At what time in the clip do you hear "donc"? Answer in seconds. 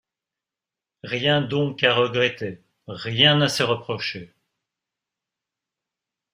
1.43-1.83